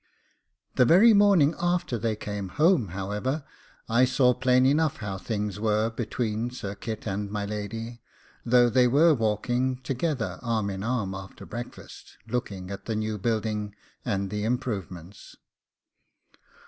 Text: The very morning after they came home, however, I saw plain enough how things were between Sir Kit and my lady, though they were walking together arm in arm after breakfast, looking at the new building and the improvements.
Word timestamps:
The 0.77 0.83
very 0.85 1.13
morning 1.13 1.53
after 1.59 1.95
they 1.99 2.15
came 2.15 2.49
home, 2.57 2.87
however, 2.87 3.43
I 3.87 4.05
saw 4.05 4.33
plain 4.33 4.65
enough 4.65 4.97
how 4.97 5.19
things 5.19 5.59
were 5.59 5.91
between 5.91 6.49
Sir 6.49 6.73
Kit 6.73 7.05
and 7.05 7.29
my 7.29 7.45
lady, 7.45 8.01
though 8.43 8.67
they 8.67 8.87
were 8.87 9.13
walking 9.13 9.77
together 9.83 10.39
arm 10.41 10.71
in 10.71 10.81
arm 10.83 11.13
after 11.13 11.45
breakfast, 11.45 12.17
looking 12.27 12.71
at 12.71 12.85
the 12.85 12.95
new 12.95 13.19
building 13.19 13.75
and 14.03 14.31
the 14.31 14.43
improvements. 14.43 15.35